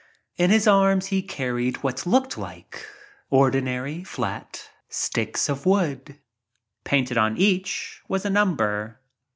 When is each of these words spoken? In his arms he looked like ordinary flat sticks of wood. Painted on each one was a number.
In 0.35 0.49
his 0.49 0.65
arms 0.67 1.05
he 1.13 1.21
looked 2.07 2.35
like 2.35 2.87
ordinary 3.29 4.03
flat 4.03 4.71
sticks 4.89 5.47
of 5.47 5.67
wood. 5.67 6.17
Painted 6.83 7.19
on 7.19 7.37
each 7.37 8.01
one 8.07 8.15
was 8.15 8.25
a 8.25 8.31
number. 8.31 8.99